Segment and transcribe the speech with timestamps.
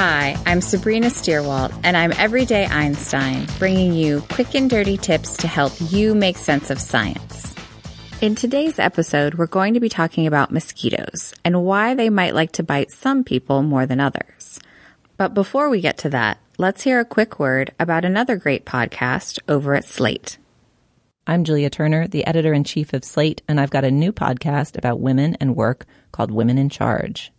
[0.00, 5.48] Hi, I'm Sabrina Stierwalt, and I'm Everyday Einstein, bringing you quick and dirty tips to
[5.48, 7.52] help you make sense of science.
[8.20, 12.52] In today's episode, we're going to be talking about mosquitoes and why they might like
[12.52, 14.60] to bite some people more than others.
[15.16, 19.40] But before we get to that, let's hear a quick word about another great podcast
[19.48, 20.38] over at Slate.
[21.26, 24.78] I'm Julia Turner, the editor in chief of Slate, and I've got a new podcast
[24.78, 27.32] about women and work called Women in Charge.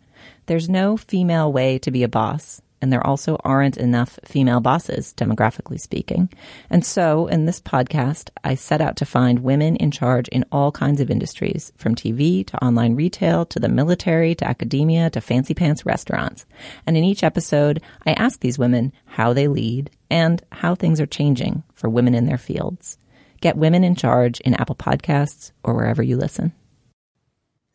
[0.50, 5.14] There's no female way to be a boss, and there also aren't enough female bosses,
[5.16, 6.28] demographically speaking.
[6.68, 10.72] And so, in this podcast, I set out to find women in charge in all
[10.72, 15.54] kinds of industries, from TV to online retail to the military to academia to fancy
[15.54, 16.46] pants restaurants.
[16.84, 21.06] And in each episode, I ask these women how they lead and how things are
[21.06, 22.98] changing for women in their fields.
[23.40, 26.54] Get Women in Charge in Apple Podcasts or wherever you listen.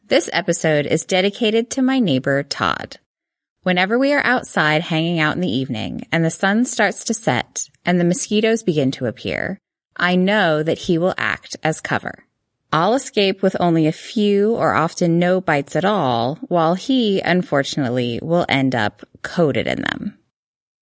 [0.08, 2.98] This episode is dedicated to my neighbor, Todd.
[3.64, 7.68] Whenever we are outside hanging out in the evening and the sun starts to set
[7.84, 9.58] and the mosquitoes begin to appear,
[9.98, 12.24] I know that he will act as cover.
[12.72, 18.20] I'll escape with only a few or often no bites at all, while he, unfortunately,
[18.22, 20.20] will end up coated in them.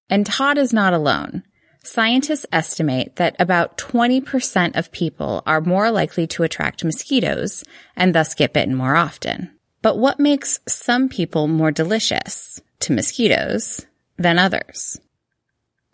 [0.09, 1.43] And Todd is not alone.
[1.85, 7.61] Scientists estimate that about 20% of people are more likely to attract mosquitoes
[7.97, 9.51] and thus get bitten more often.
[9.81, 13.85] But what makes some people more delicious to mosquitoes
[14.15, 14.97] than others?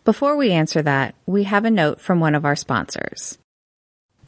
[0.04, 3.36] Before we answer that, we have a note from one of our sponsors.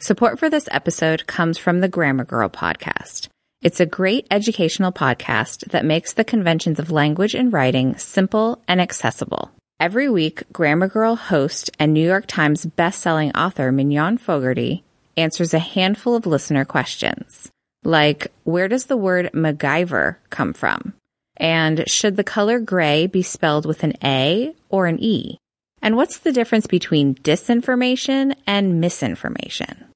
[0.01, 3.29] Support for this episode comes from the Grammar Girl podcast.
[3.63, 8.81] It's a great educational podcast that makes the conventions of language and writing simple and
[8.81, 9.53] accessible.
[9.81, 14.85] Every week, Grammar Girl host and New York Times bestselling author Mignon Fogarty
[15.17, 17.51] answers a handful of listener questions,
[17.85, 20.95] like where does the word MacGyver come from?
[21.37, 25.39] And should the color gray be spelled with an A or an E?
[25.83, 29.87] And what's the difference between disinformation and misinformation?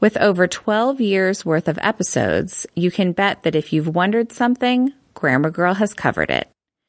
[0.00, 4.92] With over 12 years worth of episodes, you can bet that if you've wondered something,
[5.14, 6.46] Grammar Girl has covered it.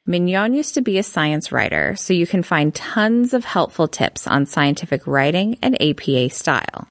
[0.08, 4.28] Mignon used to be a science writer, so you can find tons of helpful tips
[4.28, 6.88] on scientific writing and APA style.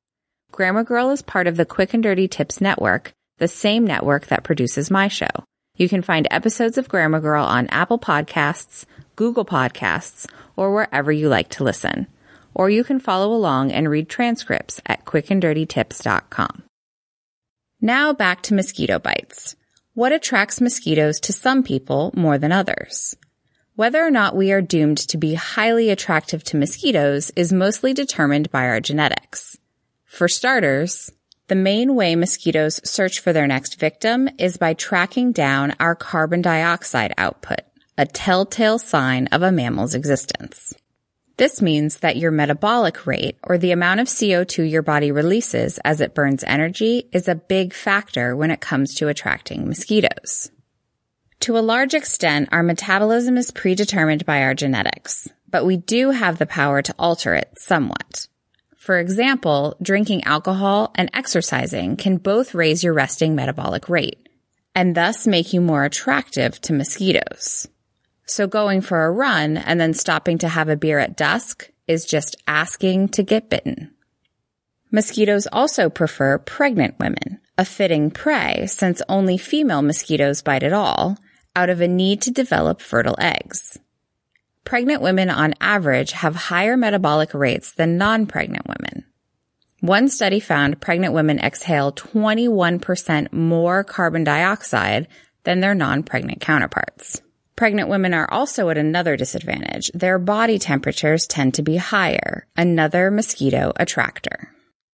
[0.50, 4.42] Grammar Girl is part of the Quick and Dirty Tips Network, the same network that
[4.42, 5.30] produces my show.
[5.76, 11.28] You can find episodes of Grammar Girl on Apple Podcasts, Google Podcasts, or wherever you
[11.28, 12.08] like to listen.
[12.52, 16.64] Or you can follow along and read transcripts at quickanddirtytips.com.
[17.80, 19.54] Now back to mosquito bites.
[19.94, 23.16] What attracts mosquitoes to some people more than others?
[23.76, 28.50] Whether or not we are doomed to be highly attractive to mosquitoes is mostly determined
[28.50, 29.56] by our genetics.
[30.04, 31.12] For starters,
[31.46, 36.42] the main way mosquitoes search for their next victim is by tracking down our carbon
[36.42, 37.60] dioxide output,
[37.96, 40.74] a telltale sign of a mammal's existence.
[41.36, 46.00] This means that your metabolic rate, or the amount of CO2 your body releases as
[46.00, 50.52] it burns energy, is a big factor when it comes to attracting mosquitoes.
[51.40, 56.38] To a large extent, our metabolism is predetermined by our genetics, but we do have
[56.38, 58.28] the power to alter it somewhat.
[58.76, 64.28] For example, drinking alcohol and exercising can both raise your resting metabolic rate,
[64.74, 67.66] and thus make you more attractive to mosquitoes.
[68.26, 72.04] So going for a run and then stopping to have a beer at dusk is
[72.04, 73.90] just asking to get bitten.
[74.90, 81.18] Mosquitoes also prefer pregnant women, a fitting prey since only female mosquitoes bite at all,
[81.56, 83.78] out of a need to develop fertile eggs.
[84.64, 89.04] Pregnant women on average have higher metabolic rates than non-pregnant women.
[89.80, 95.08] One study found pregnant women exhale 21% more carbon dioxide
[95.42, 97.20] than their non-pregnant counterparts.
[97.56, 99.90] Pregnant women are also at another disadvantage.
[99.94, 104.50] Their body temperatures tend to be higher, another mosquito attractor.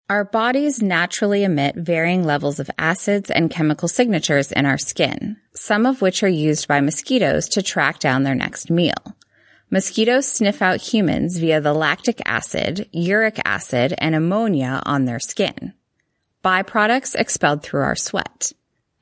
[0.09, 5.85] Our bodies naturally emit varying levels of acids and chemical signatures in our skin, some
[5.85, 9.17] of which are used by mosquitoes to track down their next meal.
[9.69, 15.75] Mosquitoes sniff out humans via the lactic acid, uric acid, and ammonia on their skin.
[16.45, 18.53] Byproducts expelled through our sweat.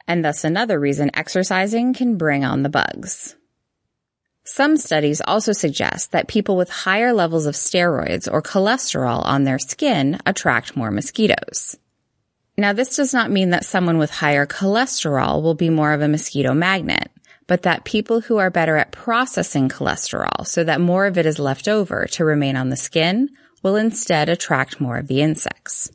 [0.09, 3.37] And thus another reason exercising can bring on the bugs.
[4.45, 9.59] Some studies also suggest that people with higher levels of steroids or cholesterol on their
[9.59, 11.77] skin attract more mosquitoes.
[12.57, 16.09] Now, this does not mean that someone with higher cholesterol will be more of a
[16.09, 17.11] mosquito magnet
[17.47, 21.39] but that people who are better at processing cholesterol so that more of it is
[21.39, 23.29] left over to remain on the skin
[23.63, 25.91] will instead attract more of the insects.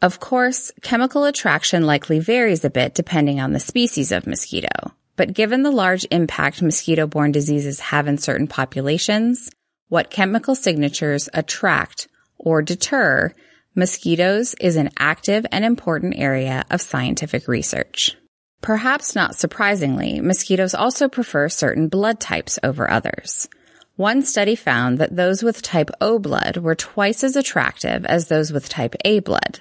[0.00, 5.34] Of course, chemical attraction likely varies a bit depending on the species of mosquito, but
[5.34, 9.50] given the large impact mosquito-borne diseases have in certain populations,
[9.88, 12.06] what chemical signatures attract
[12.38, 13.34] or deter
[13.74, 18.16] mosquitoes is an active and important area of scientific research.
[18.60, 23.48] Perhaps not surprisingly, mosquitoes also prefer certain blood types over others.
[23.96, 28.52] One study found that those with type O blood were twice as attractive as those
[28.52, 29.60] with type A blood.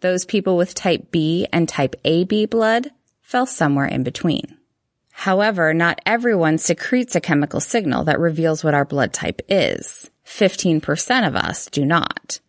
[0.00, 2.90] Those people with type B and type AB blood
[3.22, 4.58] fell somewhere in between.
[5.16, 10.10] However, not everyone secretes a chemical signal that reveals what our blood type is.
[10.26, 12.40] 15% of us do not.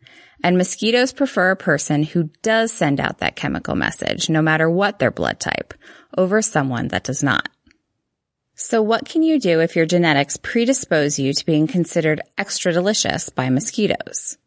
[0.44, 4.97] And mosquitoes prefer a person who does send out that chemical message, no matter what
[5.00, 5.75] their blood type,
[6.17, 7.47] over someone that does not.
[8.56, 13.29] So what can you do if your genetics predispose you to being considered extra delicious
[13.29, 14.38] by mosquitoes?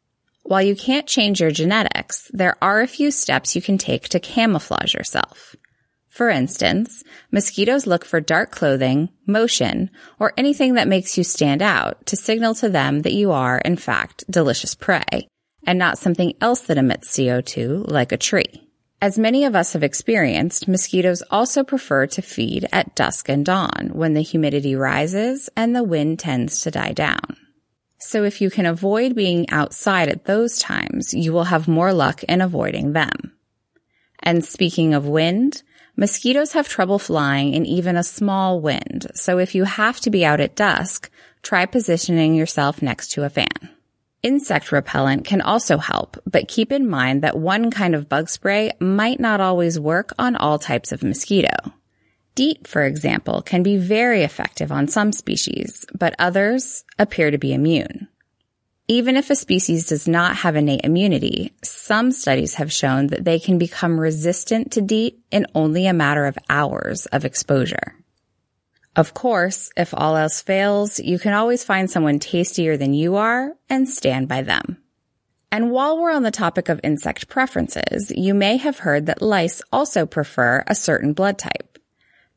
[0.42, 4.20] While you can't change your genetics, there are a few steps you can take to
[4.20, 5.54] camouflage yourself.
[6.18, 9.88] For instance, mosquitoes look for dark clothing, motion,
[10.18, 13.76] or anything that makes you stand out to signal to them that you are, in
[13.76, 15.28] fact, delicious prey,
[15.64, 18.68] and not something else that emits CO2 like a tree.
[19.00, 23.90] As many of us have experienced, mosquitoes also prefer to feed at dusk and dawn
[23.92, 27.36] when the humidity rises and the wind tends to die down.
[28.00, 32.24] So if you can avoid being outside at those times, you will have more luck
[32.24, 33.38] in avoiding them.
[34.20, 35.62] And speaking of wind,
[35.98, 39.08] mosquitoes have trouble flying in even a small wind.
[39.14, 41.10] So if you have to be out at dusk,
[41.42, 43.68] try positioning yourself next to a fan.
[44.22, 48.72] Insect repellent can also help, but keep in mind that one kind of bug spray
[48.80, 51.54] might not always work on all types of mosquito.
[52.34, 57.52] DEET, for example, can be very effective on some species, but others appear to be
[57.52, 58.06] immune.
[58.86, 63.38] Even if a species does not have innate immunity, some studies have shown that they
[63.38, 67.94] can become resistant to DEET in only a matter of hours of exposure.
[68.96, 73.52] Of course, if all else fails, you can always find someone tastier than you are
[73.68, 74.78] and stand by them.
[75.50, 79.62] And while we're on the topic of insect preferences, you may have heard that lice
[79.72, 81.78] also prefer a certain blood type.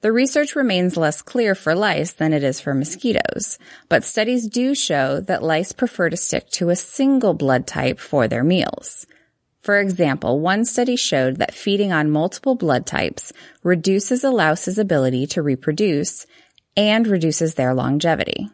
[0.01, 3.59] The research remains less clear for lice than it is for mosquitoes,
[3.89, 8.27] but studies do show that lice prefer to stick to a single blood type for
[8.27, 9.05] their meals.
[9.61, 13.31] For example, one study showed that feeding on multiple blood types
[13.63, 16.25] reduces a louse's ability to reproduce
[16.75, 18.49] and reduces their longevity.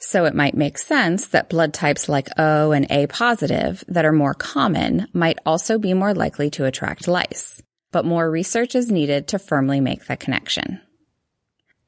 [0.00, 4.12] So it might make sense that blood types like O and A positive that are
[4.12, 7.62] more common might also be more likely to attract lice,
[7.92, 10.80] but more research is needed to firmly make that connection.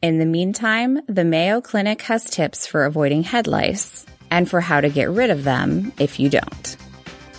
[0.01, 4.81] In the meantime, the Mayo Clinic has tips for avoiding head lice and for how
[4.81, 6.77] to get rid of them if you don't.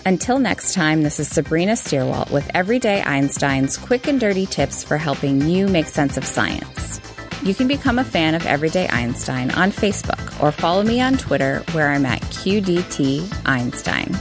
[0.07, 4.97] Until next time, this is Sabrina Stierwalt with Everyday Einstein's quick and dirty tips for
[4.97, 7.01] helping you make sense of science.
[7.41, 11.63] You can become a fan of Everyday Einstein on Facebook or follow me on Twitter
[11.71, 14.15] where I'm at QDT Einstein.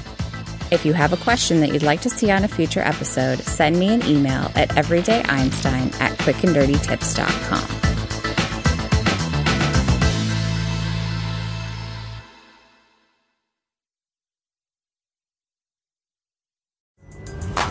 [0.71, 3.79] If you have a question that you'd like to see on a future episode, send
[3.79, 7.84] me an email at everydayeinstein at quickanddirtytips.com.